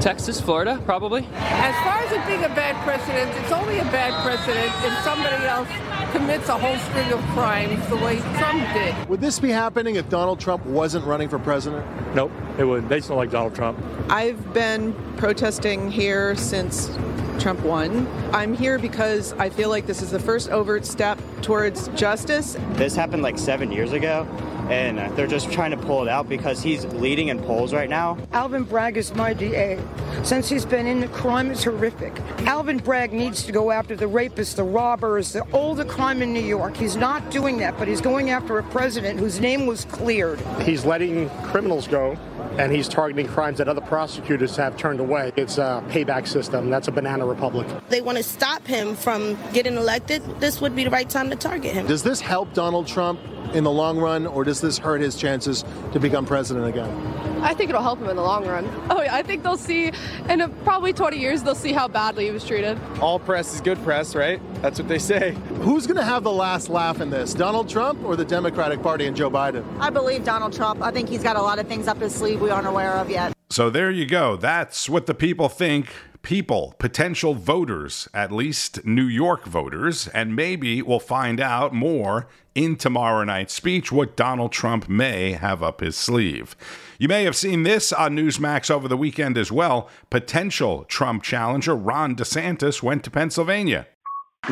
Texas, 0.00 0.40
Florida, 0.40 0.80
probably. 0.84 1.26
As 1.34 1.74
far 1.84 1.98
as 1.98 2.12
it 2.12 2.26
being 2.26 2.44
a 2.44 2.54
bad 2.54 2.76
precedent, 2.84 3.30
it's 3.42 3.52
only 3.52 3.78
a 3.78 3.84
bad 3.84 4.14
precedent 4.22 4.72
if 4.84 5.04
somebody 5.04 5.44
else 5.44 5.68
commits 6.12 6.48
a 6.48 6.56
whole 6.56 6.78
string 6.90 7.12
of 7.12 7.20
crimes 7.34 7.86
the 7.88 7.96
way 7.96 8.20
Trump 8.38 8.62
did. 8.72 9.08
Would 9.08 9.20
this 9.20 9.38
be 9.40 9.50
happening 9.50 9.96
if 9.96 10.08
Donald 10.08 10.38
Trump 10.38 10.64
wasn't 10.66 11.04
running 11.04 11.28
for 11.28 11.38
president? 11.38 11.84
Nope, 12.14 12.30
it 12.58 12.64
wouldn't. 12.64 12.88
They 12.88 12.98
just 12.98 13.08
don't 13.08 13.18
like 13.18 13.30
Donald 13.30 13.54
Trump. 13.54 13.78
I've 14.08 14.54
been 14.54 14.94
protesting 15.16 15.90
here 15.90 16.36
since 16.36 16.90
Trump 17.38 17.60
won. 17.60 18.06
I'm 18.32 18.54
here 18.54 18.78
because 18.78 19.32
I 19.34 19.50
feel 19.50 19.68
like 19.68 19.86
this 19.86 20.00
is 20.00 20.10
the 20.10 20.20
first 20.20 20.48
overt 20.50 20.86
step 20.86 21.18
towards 21.42 21.88
justice. 21.88 22.56
This 22.72 22.94
happened 22.94 23.22
like 23.22 23.38
seven 23.38 23.70
years 23.72 23.92
ago, 23.92 24.26
and 24.68 24.98
uh, 24.98 25.08
they're 25.14 25.26
just 25.26 25.50
trying 25.50 25.70
to 25.70 25.76
pull 25.76 26.02
it 26.02 26.08
out 26.08 26.28
because 26.28 26.62
he's 26.62 26.84
leading 26.86 27.28
in 27.28 27.40
polls 27.40 27.72
right 27.72 27.88
now. 27.88 28.18
Alvin 28.32 28.64
Bragg 28.64 28.96
is 28.96 29.14
my 29.14 29.32
DA. 29.32 29.80
Since 30.22 30.48
he's 30.48 30.66
been 30.66 30.86
in, 30.86 31.00
the 31.00 31.08
crime 31.08 31.50
is 31.50 31.64
horrific. 31.64 32.18
Alvin 32.40 32.78
Bragg 32.78 33.12
needs 33.12 33.42
to 33.44 33.52
go 33.52 33.70
after 33.70 33.96
the 33.96 34.06
rapists, 34.06 34.56
the 34.56 34.64
robbers, 34.64 35.32
the, 35.32 35.42
all 35.52 35.74
the 35.74 35.84
crime 35.84 36.22
in 36.22 36.32
New 36.32 36.44
York. 36.44 36.76
He's 36.76 36.96
not 36.96 37.30
doing 37.30 37.58
that, 37.58 37.78
but 37.78 37.88
he's 37.88 38.00
going 38.00 38.30
after 38.30 38.58
a 38.58 38.62
president 38.64 39.18
whose 39.18 39.40
name 39.40 39.66
was 39.66 39.84
cleared. 39.86 40.40
He's 40.62 40.84
letting 40.84 41.30
criminals 41.44 41.86
go 41.88 42.18
and 42.58 42.72
he's 42.72 42.88
targeting 42.88 43.26
crimes 43.26 43.58
that 43.58 43.68
other 43.68 43.80
prosecutors 43.80 44.56
have 44.56 44.76
turned 44.76 45.00
away. 45.00 45.32
It's 45.36 45.58
a 45.58 45.82
payback 45.88 46.26
system. 46.26 46.70
That's 46.70 46.88
a 46.88 46.92
banana 46.92 47.24
republic. 47.24 47.66
They 47.88 48.00
want 48.00 48.18
to 48.18 48.24
stop 48.24 48.66
him 48.66 48.96
from 48.96 49.38
getting 49.52 49.76
elected. 49.76 50.22
This 50.40 50.60
would 50.60 50.74
be 50.74 50.84
the 50.84 50.90
right 50.90 51.08
time 51.08 51.30
to 51.30 51.36
target 51.36 51.72
him. 51.72 51.86
Does 51.86 52.02
this 52.02 52.20
help 52.20 52.52
Donald 52.52 52.86
Trump 52.86 53.20
in 53.54 53.64
the 53.64 53.70
long 53.70 53.98
run, 53.98 54.26
or 54.26 54.44
does 54.44 54.60
this 54.60 54.76
hurt 54.76 55.00
his 55.00 55.16
chances 55.16 55.64
to 55.92 56.00
become 56.00 56.26
president 56.26 56.66
again? 56.66 57.37
I 57.42 57.54
think 57.54 57.70
it'll 57.70 57.82
help 57.82 58.00
him 58.00 58.08
in 58.08 58.16
the 58.16 58.22
long 58.22 58.46
run. 58.46 58.68
Oh, 58.90 59.02
yeah, 59.02 59.14
I 59.14 59.22
think 59.22 59.42
they'll 59.42 59.56
see 59.58 59.92
in 60.28 60.40
a, 60.40 60.48
probably 60.48 60.92
20 60.92 61.18
years 61.18 61.42
they'll 61.42 61.54
see 61.54 61.72
how 61.72 61.88
badly 61.88 62.24
he 62.24 62.30
was 62.30 62.44
treated. 62.44 62.78
All 63.00 63.18
press 63.18 63.54
is 63.54 63.60
good 63.60 63.80
press, 63.84 64.14
right? 64.14 64.40
That's 64.62 64.78
what 64.78 64.88
they 64.88 64.98
say. 64.98 65.32
Who's 65.60 65.86
going 65.86 65.98
to 65.98 66.04
have 66.04 66.24
the 66.24 66.32
last 66.32 66.68
laugh 66.70 67.00
in 67.00 67.10
this? 67.10 67.34
Donald 67.34 67.68
Trump 67.68 68.02
or 68.02 68.16
the 68.16 68.24
Democratic 68.24 68.82
Party 68.82 69.06
and 69.06 69.14
Joe 69.16 69.30
Biden? 69.30 69.64
I 69.78 69.90
believe 69.90 70.24
Donald 70.24 70.52
Trump. 70.54 70.82
I 70.82 70.90
think 70.90 71.08
he's 71.08 71.22
got 71.22 71.36
a 71.36 71.42
lot 71.42 71.58
of 71.58 71.68
things 71.68 71.86
up 71.86 71.98
his 71.98 72.14
sleeve 72.14 72.40
we 72.40 72.50
aren't 72.50 72.66
aware 72.66 72.94
of 72.94 73.10
yet. 73.10 73.32
So 73.50 73.70
there 73.70 73.90
you 73.90 74.06
go. 74.06 74.36
That's 74.36 74.88
what 74.88 75.06
the 75.06 75.14
people 75.14 75.48
think. 75.48 75.88
People, 76.22 76.74
potential 76.78 77.34
voters, 77.34 78.08
at 78.12 78.32
least 78.32 78.84
New 78.84 79.06
York 79.06 79.46
voters, 79.46 80.08
and 80.08 80.36
maybe 80.36 80.82
we'll 80.82 81.00
find 81.00 81.40
out 81.40 81.72
more 81.72 82.28
in 82.54 82.76
tomorrow 82.76 83.24
night's 83.24 83.54
speech 83.54 83.92
what 83.92 84.16
Donald 84.16 84.52
Trump 84.52 84.88
may 84.88 85.32
have 85.32 85.62
up 85.62 85.80
his 85.80 85.96
sleeve. 85.96 86.56
You 86.98 87.08
may 87.08 87.24
have 87.24 87.36
seen 87.36 87.62
this 87.62 87.92
on 87.92 88.16
Newsmax 88.16 88.70
over 88.70 88.88
the 88.88 88.96
weekend 88.96 89.38
as 89.38 89.52
well. 89.52 89.88
Potential 90.10 90.84
Trump 90.84 91.22
challenger 91.22 91.76
Ron 91.76 92.16
DeSantis 92.16 92.82
went 92.82 93.04
to 93.04 93.10
Pennsylvania. 93.10 93.86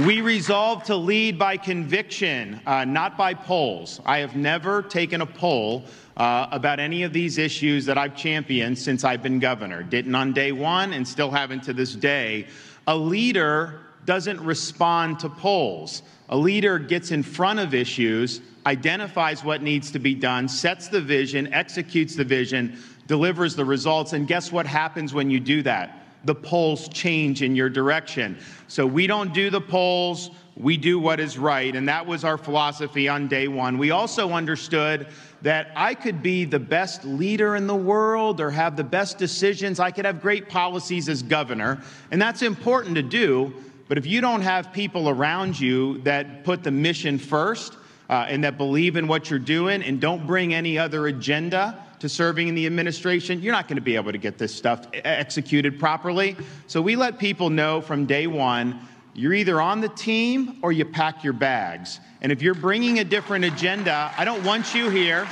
We 0.04 0.20
resolve 0.20 0.82
to 0.84 0.96
lead 0.96 1.38
by 1.38 1.56
conviction, 1.56 2.60
uh, 2.66 2.84
not 2.84 3.16
by 3.16 3.32
polls. 3.32 3.98
I 4.04 4.18
have 4.18 4.36
never 4.36 4.82
taken 4.82 5.22
a 5.22 5.26
poll 5.26 5.84
uh, 6.18 6.48
about 6.52 6.80
any 6.80 7.02
of 7.04 7.14
these 7.14 7.38
issues 7.38 7.86
that 7.86 7.96
I've 7.96 8.14
championed 8.14 8.78
since 8.78 9.04
I've 9.04 9.22
been 9.22 9.38
governor. 9.38 9.82
Didn't 9.82 10.14
on 10.14 10.34
day 10.34 10.52
one 10.52 10.92
and 10.92 11.08
still 11.08 11.30
haven't 11.30 11.62
to 11.62 11.72
this 11.72 11.94
day. 11.94 12.46
A 12.86 12.94
leader 12.94 13.80
doesn't 14.04 14.38
respond 14.42 15.18
to 15.20 15.30
polls. 15.30 16.02
A 16.28 16.36
leader 16.36 16.78
gets 16.78 17.10
in 17.10 17.22
front 17.22 17.58
of 17.58 17.72
issues, 17.72 18.42
identifies 18.66 19.42
what 19.42 19.62
needs 19.62 19.90
to 19.92 19.98
be 19.98 20.14
done, 20.14 20.46
sets 20.46 20.88
the 20.88 21.00
vision, 21.00 21.50
executes 21.54 22.16
the 22.16 22.24
vision, 22.24 22.78
delivers 23.06 23.56
the 23.56 23.64
results, 23.64 24.12
and 24.12 24.28
guess 24.28 24.52
what 24.52 24.66
happens 24.66 25.14
when 25.14 25.30
you 25.30 25.40
do 25.40 25.62
that? 25.62 26.05
The 26.26 26.34
polls 26.34 26.88
change 26.88 27.42
in 27.42 27.56
your 27.56 27.70
direction. 27.70 28.38
So 28.68 28.86
we 28.86 29.06
don't 29.06 29.32
do 29.32 29.48
the 29.48 29.60
polls, 29.60 30.30
we 30.56 30.76
do 30.76 30.98
what 30.98 31.20
is 31.20 31.38
right. 31.38 31.74
And 31.74 31.88
that 31.88 32.06
was 32.06 32.24
our 32.24 32.38
philosophy 32.38 33.08
on 33.08 33.28
day 33.28 33.46
one. 33.46 33.78
We 33.78 33.90
also 33.90 34.32
understood 34.32 35.06
that 35.42 35.70
I 35.76 35.94
could 35.94 36.22
be 36.22 36.44
the 36.44 36.58
best 36.58 37.04
leader 37.04 37.56
in 37.56 37.66
the 37.66 37.74
world 37.74 38.40
or 38.40 38.50
have 38.50 38.76
the 38.76 38.84
best 38.84 39.18
decisions. 39.18 39.78
I 39.78 39.90
could 39.90 40.04
have 40.04 40.20
great 40.20 40.48
policies 40.48 41.08
as 41.08 41.22
governor, 41.22 41.82
and 42.10 42.20
that's 42.20 42.42
important 42.42 42.94
to 42.96 43.02
do. 43.02 43.54
But 43.88 43.98
if 43.98 44.06
you 44.06 44.20
don't 44.20 44.40
have 44.40 44.72
people 44.72 45.08
around 45.08 45.60
you 45.60 45.98
that 45.98 46.42
put 46.42 46.64
the 46.64 46.72
mission 46.72 47.18
first 47.18 47.76
uh, 48.10 48.26
and 48.28 48.42
that 48.42 48.58
believe 48.58 48.96
in 48.96 49.06
what 49.06 49.30
you're 49.30 49.38
doing 49.38 49.82
and 49.82 50.00
don't 50.00 50.26
bring 50.26 50.54
any 50.54 50.78
other 50.78 51.06
agenda 51.06 51.85
to 52.00 52.08
serving 52.08 52.48
in 52.48 52.54
the 52.54 52.66
administration, 52.66 53.40
you're 53.40 53.52
not 53.52 53.68
going 53.68 53.76
to 53.76 53.82
be 53.82 53.96
able 53.96 54.12
to 54.12 54.18
get 54.18 54.38
this 54.38 54.54
stuff 54.54 54.86
executed 54.92 55.78
properly. 55.78 56.36
So 56.66 56.82
we 56.82 56.96
let 56.96 57.18
people 57.18 57.50
know 57.50 57.80
from 57.80 58.06
day 58.06 58.26
one 58.26 58.80
you're 59.14 59.32
either 59.32 59.62
on 59.62 59.80
the 59.80 59.88
team 59.88 60.58
or 60.60 60.72
you 60.72 60.84
pack 60.84 61.24
your 61.24 61.32
bags. 61.32 62.00
And 62.20 62.30
if 62.30 62.42
you're 62.42 62.54
bringing 62.54 62.98
a 62.98 63.04
different 63.04 63.46
agenda, 63.46 64.12
I 64.18 64.26
don't 64.26 64.44
want 64.44 64.74
you 64.74 64.90
here 64.90 65.26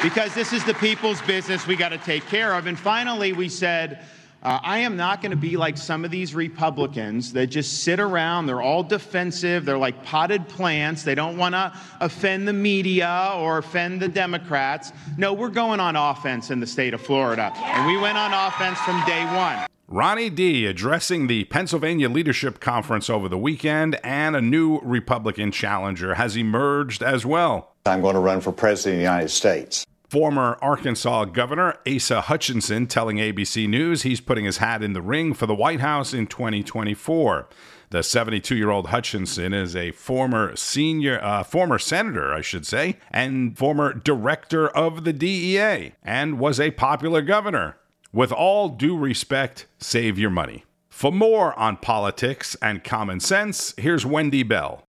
because 0.00 0.32
this 0.32 0.52
is 0.52 0.62
the 0.64 0.74
people's 0.74 1.20
business 1.22 1.66
we 1.66 1.74
got 1.74 1.88
to 1.88 1.98
take 1.98 2.24
care 2.26 2.54
of. 2.54 2.68
And 2.68 2.78
finally, 2.78 3.32
we 3.32 3.48
said, 3.48 4.04
uh, 4.44 4.60
I 4.62 4.80
am 4.80 4.96
not 4.96 5.22
going 5.22 5.30
to 5.30 5.36
be 5.36 5.56
like 5.56 5.78
some 5.78 6.04
of 6.04 6.10
these 6.10 6.34
Republicans 6.34 7.32
that 7.32 7.46
just 7.46 7.82
sit 7.82 7.98
around. 7.98 8.46
They're 8.46 8.60
all 8.60 8.82
defensive. 8.82 9.64
They're 9.64 9.78
like 9.78 10.04
potted 10.04 10.46
plants. 10.48 11.02
They 11.02 11.14
don't 11.14 11.38
want 11.38 11.54
to 11.54 11.72
offend 12.00 12.46
the 12.46 12.52
media 12.52 13.32
or 13.36 13.58
offend 13.58 14.00
the 14.00 14.08
Democrats. 14.08 14.92
No, 15.16 15.32
we're 15.32 15.48
going 15.48 15.80
on 15.80 15.96
offense 15.96 16.50
in 16.50 16.60
the 16.60 16.66
state 16.66 16.92
of 16.92 17.00
Florida. 17.00 17.52
And 17.56 17.86
we 17.86 17.96
went 17.96 18.18
on 18.18 18.34
offense 18.34 18.78
from 18.80 19.02
day 19.06 19.24
one. 19.34 19.66
Ronnie 19.88 20.30
D 20.30 20.66
addressing 20.66 21.26
the 21.26 21.44
Pennsylvania 21.44 22.08
Leadership 22.08 22.58
Conference 22.60 23.08
over 23.08 23.28
the 23.28 23.38
weekend, 23.38 23.98
and 24.02 24.34
a 24.34 24.40
new 24.40 24.78
Republican 24.80 25.52
challenger 25.52 26.14
has 26.14 26.36
emerged 26.36 27.02
as 27.02 27.24
well. 27.24 27.74
I'm 27.86 28.00
going 28.00 28.14
to 28.14 28.20
run 28.20 28.40
for 28.40 28.50
president 28.50 28.94
of 28.94 28.98
the 28.98 29.02
United 29.04 29.28
States. 29.28 29.86
Former 30.14 30.56
Arkansas 30.62 31.24
Governor 31.24 31.74
Asa 31.92 32.20
Hutchinson 32.20 32.86
telling 32.86 33.16
ABC 33.16 33.68
News 33.68 34.02
he's 34.02 34.20
putting 34.20 34.44
his 34.44 34.58
hat 34.58 34.80
in 34.80 34.92
the 34.92 35.02
ring 35.02 35.34
for 35.34 35.46
the 35.46 35.56
White 35.56 35.80
House 35.80 36.14
in 36.14 36.28
2024. 36.28 37.48
The 37.90 38.04
72 38.04 38.54
year 38.54 38.70
old 38.70 38.90
Hutchinson 38.90 39.52
is 39.52 39.74
a 39.74 39.90
former 39.90 40.54
senior, 40.54 41.18
uh, 41.20 41.42
former 41.42 41.80
senator, 41.80 42.32
I 42.32 42.42
should 42.42 42.64
say, 42.64 42.98
and 43.10 43.58
former 43.58 43.92
director 43.92 44.68
of 44.68 45.02
the 45.02 45.12
DEA, 45.12 45.94
and 46.04 46.38
was 46.38 46.60
a 46.60 46.70
popular 46.70 47.20
governor. 47.20 47.76
With 48.12 48.30
all 48.30 48.68
due 48.68 48.96
respect, 48.96 49.66
save 49.78 50.16
your 50.16 50.30
money. 50.30 50.64
For 50.90 51.10
more 51.10 51.58
on 51.58 51.78
politics 51.78 52.56
and 52.62 52.84
common 52.84 53.18
sense, 53.18 53.74
here's 53.78 54.06
Wendy 54.06 54.44
Bell. 54.44 54.84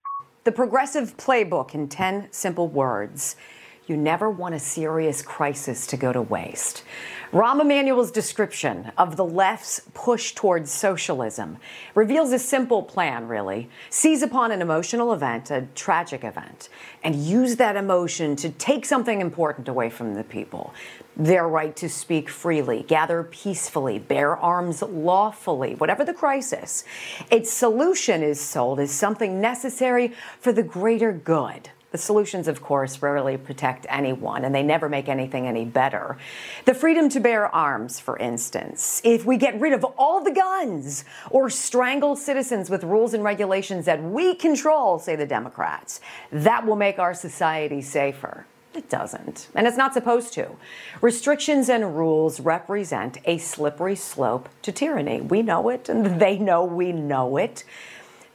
The 0.44 0.51
Progressive 0.51 1.15
Playbook 1.15 1.74
in 1.74 1.88
10 1.88 2.27
simple 2.32 2.68
words. 2.68 3.38
You 3.85 3.97
never 3.97 4.29
want 4.29 4.55
a 4.55 4.59
serious 4.59 5.21
crisis 5.21 5.85
to 5.87 5.97
go 5.97 6.13
to 6.13 6.21
waste. 6.21 6.83
Rahm 7.33 7.59
Emanuel's 7.59 8.11
description 8.11 8.93
of 8.97 9.17
the 9.17 9.25
left's 9.25 9.81
push 9.93 10.33
towards 10.33 10.71
socialism 10.71 11.57
reveals 11.93 12.31
a 12.31 12.39
simple 12.39 12.81
plan, 12.81 13.27
really. 13.27 13.69
Seize 13.89 14.21
upon 14.21 14.51
an 14.51 14.61
emotional 14.61 15.11
event, 15.11 15.51
a 15.51 15.67
tragic 15.75 16.23
event, 16.23 16.69
and 17.03 17.15
use 17.15 17.57
that 17.57 17.75
emotion 17.75 18.37
to 18.37 18.49
take 18.51 18.85
something 18.85 19.19
important 19.19 19.67
away 19.67 19.89
from 19.89 20.13
the 20.13 20.23
people. 20.23 20.73
Their 21.17 21.45
right 21.47 21.75
to 21.75 21.89
speak 21.89 22.29
freely, 22.29 22.83
gather 22.83 23.23
peacefully, 23.23 23.99
bear 23.99 24.37
arms 24.37 24.81
lawfully, 24.81 25.75
whatever 25.75 26.05
the 26.05 26.13
crisis. 26.13 26.85
Its 27.29 27.51
solution 27.51 28.23
is 28.23 28.39
sold 28.39 28.79
as 28.79 28.91
something 28.91 29.41
necessary 29.41 30.13
for 30.39 30.53
the 30.53 30.63
greater 30.63 31.11
good. 31.11 31.69
The 31.93 32.00
solutions, 32.00 32.47
of 32.47 32.59
course, 32.59 33.03
rarely 33.03 33.38
protect 33.38 33.85
anyone, 33.88 34.43
and 34.43 34.55
they 34.55 34.63
never 34.63 34.89
make 34.89 35.07
anything 35.07 35.45
any 35.45 35.63
better. 35.63 36.17
The 36.65 36.73
freedom 36.73 37.07
to 37.09 37.19
bear 37.19 37.53
arms, 37.53 38.00
for 38.00 38.17
instance. 38.17 39.00
If 39.03 39.27
we 39.27 39.38
get 39.38 39.62
rid 39.62 39.73
of 39.73 39.85
all 39.95 40.23
the 40.23 40.31
guns 40.31 41.05
or 41.29 41.51
strangle 41.51 42.15
citizens 42.15 42.71
with 42.71 42.83
rules 42.83 43.13
and 43.13 43.23
regulations 43.23 43.85
that 43.85 44.01
we 44.01 44.33
control, 44.33 44.97
say 44.97 45.15
the 45.15 45.27
Democrats, 45.27 46.01
that 46.31 46.65
will 46.65 46.75
make 46.75 46.97
our 46.97 47.13
society 47.13 47.83
safer. 47.83 48.47
It 48.73 48.89
doesn't, 48.89 49.50
and 49.53 49.67
it's 49.67 49.77
not 49.77 49.93
supposed 49.93 50.33
to. 50.33 50.47
Restrictions 51.00 51.69
and 51.69 51.95
rules 51.95 52.39
represent 52.39 53.19
a 53.25 53.38
slippery 53.38 53.95
slope 53.95 54.50
to 54.63 54.71
tyranny. 54.71 55.21
We 55.21 55.43
know 55.43 55.69
it, 55.69 55.89
and 55.89 56.19
they 56.19 56.39
know 56.39 56.65
we 56.65 56.91
know 56.91 57.38
it 57.38 57.63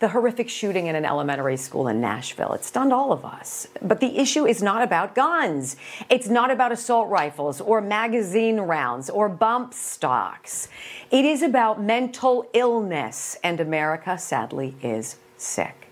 the 0.01 0.09
horrific 0.09 0.49
shooting 0.49 0.87
in 0.87 0.95
an 0.95 1.05
elementary 1.05 1.57
school 1.57 1.89
in 1.89 2.01
Nashville. 2.01 2.53
It 2.53 2.65
stunned 2.65 2.93
all 2.93 3.13
of 3.13 3.25
us. 3.25 3.67
But 3.83 4.01
the 4.01 4.19
issue 4.19 4.47
is 4.47 4.63
not 4.63 4.83
about 4.83 5.15
guns. 5.15 5.77
It's 6.09 6.29
not 6.29 6.51
about 6.51 6.71
assault 6.71 7.09
rifles 7.09 7.61
or 7.61 7.81
magazine 7.81 8.61
rounds 8.61 9.11
or 9.11 9.29
bump 9.29 9.75
stocks. 9.75 10.69
It 11.11 11.25
is 11.25 11.43
about 11.43 11.83
mental 11.83 12.49
illness, 12.53 13.37
and 13.43 13.59
America 13.59 14.19
sadly 14.19 14.77
is 14.83 15.17
sick. 15.37 15.88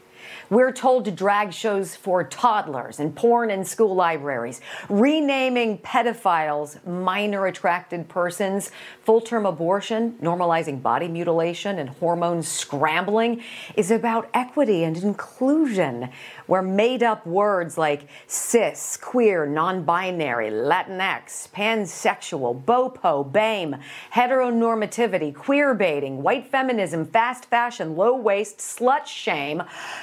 We're 0.48 0.70
told 0.70 1.06
to 1.06 1.10
drag 1.10 1.52
shows 1.52 1.96
for 1.96 2.22
toddlers 2.22 3.00
and 3.00 3.16
porn 3.16 3.50
in 3.50 3.64
school 3.64 3.96
libraries, 3.96 4.60
renaming 4.88 5.78
pedophiles 5.78 6.84
minor 6.86 7.46
attracted 7.46 8.08
persons, 8.08 8.70
full 9.02 9.20
term 9.20 9.44
abortion, 9.44 10.12
normalizing 10.22 10.80
body 10.80 11.08
mutilation, 11.08 11.80
and 11.80 11.88
hormone 11.88 12.44
scrambling 12.44 13.42
is 13.74 13.90
about 13.90 14.30
equity 14.34 14.84
and 14.84 14.96
inclusion, 14.98 16.10
where 16.46 16.62
made 16.62 17.02
up 17.02 17.26
words 17.26 17.76
like 17.76 18.08
cis, 18.26 18.96
queer, 18.96 19.46
non 19.46 19.84
binary, 19.84 20.50
Latinx, 20.50 21.50
pansexual, 21.50 22.64
BOPO, 22.64 23.30
BAME, 23.32 23.80
heteronormativity, 24.14 25.34
queer 25.34 25.74
baiting, 25.74 26.22
white 26.22 26.46
feminism, 26.46 27.04
fast 27.04 27.46
fashion, 27.46 27.96
low 27.96 28.16
waist, 28.16 28.58
slut 28.58 29.06
shame, 29.06 29.62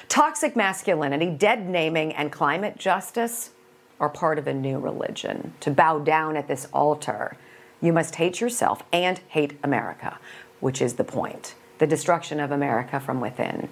toxic 0.09 0.55
masculinity, 0.55 1.29
dead 1.29 1.67
naming, 1.67 2.13
and 2.13 2.31
climate 2.31 2.77
justice 2.77 3.51
are 3.99 4.09
part 4.09 4.37
of 4.37 4.47
a 4.47 4.53
new 4.53 4.79
religion. 4.79 5.53
To 5.61 5.71
bow 5.71 5.99
down 5.99 6.35
at 6.35 6.47
this 6.47 6.67
altar, 6.73 7.37
you 7.81 7.93
must 7.93 8.15
hate 8.15 8.41
yourself 8.41 8.83
and 8.91 9.19
hate 9.29 9.57
America, 9.63 10.17
which 10.59 10.81
is 10.81 10.95
the 10.95 11.03
point 11.03 11.55
the 11.79 11.87
destruction 11.87 12.39
of 12.39 12.51
America 12.51 12.99
from 12.99 13.19
within. 13.19 13.67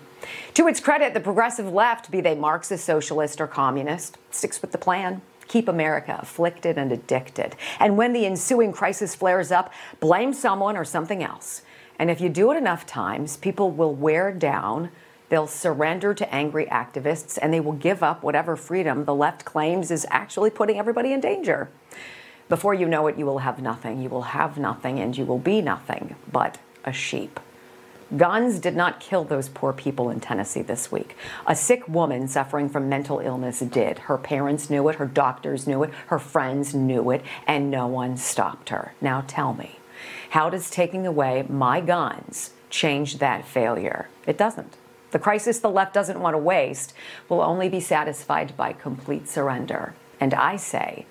To 0.54 0.68
its 0.68 0.80
credit, 0.80 1.14
the 1.14 1.20
progressive 1.20 1.72
left, 1.72 2.12
be 2.12 2.22
they 2.22 2.36
Marxist, 2.36 2.86
socialist, 2.86 3.42
or 3.42 3.48
communist, 3.48 4.18
sticks 4.30 4.62
with 4.62 4.72
the 4.72 4.78
plan 4.78 5.22
keep 5.52 5.68
America 5.68 6.18
afflicted 6.22 6.78
and 6.78 6.94
addicted. 6.94 7.58
And 7.78 7.98
when 7.98 8.14
the 8.14 8.26
ensuing 8.26 8.72
crisis 8.72 9.16
flares 9.16 9.52
up, 9.52 9.74
blame 10.00 10.34
someone 10.34 10.78
or 10.78 10.86
something 10.86 11.22
else. 11.22 11.64
And 12.00 12.10
if 12.10 12.22
you 12.22 12.30
do 12.30 12.52
it 12.52 12.58
enough 12.58 12.86
times, 12.86 13.36
people 13.36 13.70
will 13.70 13.94
wear 13.94 14.32
down, 14.32 14.92
they'll 15.28 15.48
surrender 15.48 16.14
to 16.14 16.34
angry 16.34 16.68
activists, 16.68 17.38
and 17.42 17.54
they 17.54 17.60
will 17.60 17.74
give 17.74 18.02
up 18.02 18.24
whatever 18.24 18.56
freedom 18.56 19.04
the 19.04 19.14
left 19.14 19.44
claims 19.44 19.92
is 19.92 20.08
actually 20.10 20.52
putting 20.52 20.80
everybody 20.80 21.12
in 21.12 21.20
danger. 21.20 21.70
Before 22.48 22.74
you 22.74 22.88
know 22.88 23.08
it, 23.08 23.18
you 23.18 23.26
will 23.26 23.40
have 23.40 23.62
nothing. 23.62 24.02
You 24.02 24.08
will 24.08 24.22
have 24.22 24.58
nothing, 24.58 25.00
and 25.00 25.18
you 25.18 25.26
will 25.26 25.38
be 25.38 25.62
nothing 25.62 26.16
but 26.32 26.60
a 26.86 26.94
sheep. 26.94 27.42
Guns 28.18 28.60
did 28.60 28.76
not 28.76 29.00
kill 29.00 29.24
those 29.24 29.48
poor 29.48 29.72
people 29.72 30.10
in 30.10 30.20
Tennessee 30.20 30.62
this 30.62 30.92
week. 30.92 31.16
A 31.48 31.56
sick 31.56 31.88
woman 31.88 32.28
suffering 32.28 32.68
from 32.68 32.90
mental 32.90 33.20
illness 33.20 33.62
did. 33.62 34.00
Her 34.00 34.18
parents 34.18 34.70
knew 34.70 34.90
it, 34.90 34.96
her 34.96 35.06
doctors 35.06 35.66
knew 35.66 35.84
it, 35.84 35.92
her 36.08 36.20
friends 36.20 36.76
knew 36.76 37.10
it, 37.12 37.24
and 37.48 37.72
no 37.72 37.88
one 37.88 38.18
stopped 38.18 38.68
her. 38.70 38.94
Now 39.00 39.24
tell 39.28 39.54
me, 39.54 39.80
how 40.32 40.50
does 40.50 40.70
taking 40.70 41.08
away 41.08 41.46
my 41.48 41.80
guns 41.80 42.52
change 42.70 43.20
that 43.20 43.48
failure? 43.48 44.10
It 44.28 44.38
doesn't. 44.38 44.76
The 45.12 45.20
crisis 45.20 45.60
the 45.60 45.70
left 45.70 45.94
doesn't 45.94 46.20
want 46.20 46.34
to 46.34 46.40
waste 46.40 46.94
will 47.30 47.42
only 47.42 47.70
be 47.70 47.80
satisfied 47.80 48.58
by 48.58 48.74
complete 48.74 49.30
surrender. 49.30 49.94
And 50.20 50.34
I 50.34 50.58
say, 50.58 51.06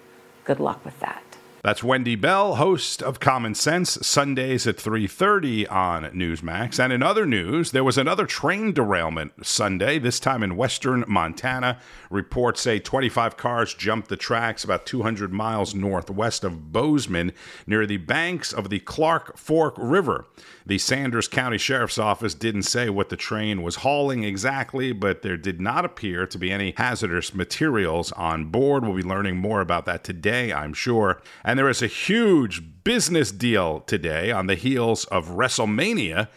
good 0.45 0.61
luck 0.61 0.85
with 0.85 1.01
that. 1.01 1.30
That's 1.63 1.85
Wendy 1.85 2.17
Bell, 2.17 2.55
host 2.55 3.03
of 3.03 3.21
Common 3.21 3.55
Sense, 3.55 3.99
Sundays 4.01 4.67
at 4.67 4.79
3:30 4.79 5.67
on 5.67 6.05
Newsmax. 6.05 6.83
And 6.83 6.91
in 6.91 7.03
other 7.03 7.27
news, 7.27 7.73
there 7.73 7.85
was 7.85 7.99
another 7.99 8.25
train 8.25 8.73
derailment 8.73 9.47
Sunday, 9.47 9.99
this 9.99 10.19
time 10.19 10.43
in 10.43 10.57
western 10.57 11.05
Montana. 11.07 11.79
Reports 12.09 12.63
say 12.63 12.79
25 12.79 13.37
cars 13.37 13.75
jumped 13.75 14.09
the 14.09 14.17
tracks 14.17 14.65
about 14.65 14.87
200 14.87 15.35
miles 15.35 15.75
northwest 15.75 16.45
of 16.45 16.73
Bozeman 16.73 17.33
near 17.67 17.85
the 17.85 17.99
banks 17.99 18.55
of 18.55 18.71
the 18.71 18.81
Clark 18.81 19.37
Fork 19.37 19.75
River. 19.77 20.25
The 20.65 20.79
Sanders 20.79 21.29
County 21.29 21.59
Sheriff's 21.59 21.99
Office 21.99 22.33
didn't 22.33 22.63
say 22.63 22.89
what 22.89 23.11
the 23.11 23.17
train 23.17 23.63
was 23.63 23.77
hauling 23.77 24.25
exactly, 24.25 24.93
but 24.93 25.21
there 25.21 25.37
did 25.37 25.61
not 25.61 25.85
appear 25.85 26.27
to 26.27 26.39
be 26.39 26.51
any 26.51 26.73
hazardous 26.77 27.35
materials 27.35 28.13
on 28.13 28.47
board. 28.47 28.83
We'll 28.83 28.95
be 28.95 29.03
learning 29.03 29.37
more 29.37 29.61
about 29.61 29.85
that 29.87 30.05
today, 30.05 30.53
I'm 30.55 30.73
sure. 30.73 31.21
And 31.51 31.59
there 31.59 31.69
is 31.69 31.83
a 31.83 31.89
huge 31.89 32.63
business 32.85 33.33
deal 33.33 33.81
today 33.81 34.31
on 34.31 34.47
the 34.47 34.55
heels 34.55 35.05
of 35.07 35.31
WrestleMania. 35.31 36.29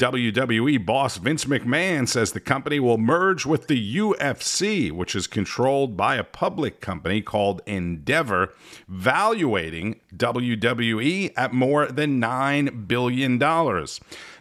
WWE 0.00 0.84
boss 0.84 1.18
Vince 1.18 1.44
McMahon 1.44 2.08
says 2.08 2.32
the 2.32 2.40
company 2.40 2.80
will 2.80 2.98
merge 2.98 3.46
with 3.46 3.68
the 3.68 3.96
UFC, 3.96 4.90
which 4.90 5.14
is 5.14 5.28
controlled 5.28 5.96
by 5.96 6.16
a 6.16 6.24
public 6.24 6.80
company 6.80 7.22
called 7.22 7.62
Endeavor, 7.64 8.54
valuating 8.88 10.00
WWE 10.16 11.32
at 11.36 11.52
more 11.52 11.86
than 11.86 12.20
$9 12.20 12.88
billion. 12.88 13.38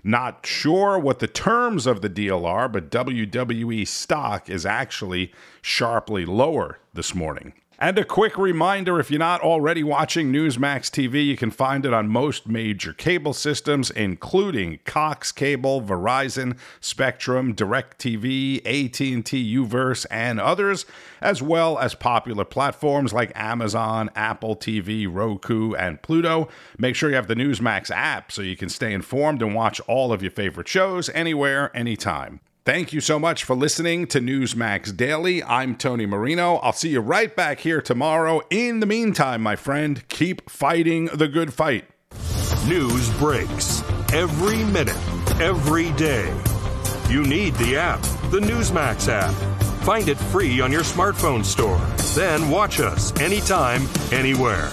Not 0.03 0.43
sure 0.43 0.97
what 0.97 1.19
the 1.19 1.27
terms 1.27 1.85
of 1.85 2.01
the 2.01 2.09
deal 2.09 2.47
are, 2.47 2.67
but 2.67 2.89
WWE 2.89 3.87
stock 3.87 4.49
is 4.49 4.65
actually 4.65 5.31
sharply 5.61 6.25
lower 6.25 6.79
this 6.95 7.13
morning. 7.13 7.53
And 7.77 7.99
a 7.99 8.05
quick 8.05 8.37
reminder 8.37 9.01
if 9.01 9.11
you're 9.11 9.19
not 9.19 9.41
already 9.41 9.83
watching 9.83 10.31
Newsmax 10.31 10.89
TV, 10.89 11.25
you 11.25 11.35
can 11.35 11.51
find 11.51 11.85
it 11.85 11.93
on 11.93 12.07
most 12.07 12.47
major 12.47 12.93
cable 12.93 13.33
systems, 13.33 13.91
including 13.91 14.79
Cox 14.85 15.33
Cable, 15.33 15.81
Verizon, 15.81 16.57
Spectrum, 16.79 17.53
DirecTV, 17.53 18.59
AT&T 18.59 19.57
Uverse, 19.57 20.05
and 20.09 20.39
others, 20.39 20.85
as 21.19 21.41
well 21.41 21.77
as 21.77 21.95
popular 21.95 22.45
platforms 22.45 23.11
like 23.11 23.33
Amazon, 23.35 24.09
Apple 24.15 24.55
TV, 24.55 25.05
Roku, 25.11 25.73
and 25.73 26.01
Pluto. 26.01 26.47
Make 26.77 26.95
sure 26.95 27.09
you 27.09 27.17
have 27.17 27.27
the 27.27 27.35
Newsmax 27.35 27.91
app 27.91 28.31
so 28.31 28.41
you 28.41 28.55
can 28.55 28.69
stay 28.69 28.93
informed 28.93 29.41
and 29.41 29.53
watch 29.53 29.81
all 29.81 30.13
of 30.13 30.21
your 30.21 30.31
favorite 30.31 30.69
shows 30.69 31.09
anywhere, 31.09 31.75
anytime. 31.75 32.39
Thank 32.65 32.93
you 32.93 32.99
so 32.99 33.19
much 33.19 33.43
for 33.43 33.55
listening 33.55 34.07
to 34.07 34.19
Newsmax 34.19 34.97
Daily. 34.97 35.43
I'm 35.43 35.75
Tony 35.75 36.07
Marino. 36.07 36.55
I'll 36.55 36.73
see 36.73 36.89
you 36.89 36.99
right 36.99 37.33
back 37.35 37.59
here 37.59 37.79
tomorrow. 37.79 38.41
In 38.49 38.79
the 38.79 38.87
meantime, 38.87 39.43
my 39.43 39.55
friend, 39.55 40.03
keep 40.07 40.49
fighting 40.49 41.05
the 41.13 41.27
good 41.27 41.53
fight. 41.53 41.85
News 42.67 43.15
breaks 43.19 43.83
every 44.11 44.63
minute, 44.63 44.97
every 45.39 45.91
day. 45.91 46.35
You 47.07 47.23
need 47.23 47.53
the 47.53 47.77
app, 47.77 48.01
the 48.31 48.39
Newsmax 48.39 49.09
app. 49.09 49.35
Find 49.83 50.07
it 50.07 50.17
free 50.17 50.59
on 50.59 50.71
your 50.71 50.81
smartphone 50.81 51.45
store. 51.45 51.77
Then 52.15 52.49
watch 52.49 52.79
us 52.79 53.15
anytime, 53.21 53.83
anywhere. 54.11 54.71